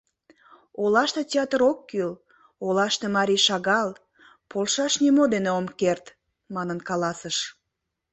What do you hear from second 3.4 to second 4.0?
шагал,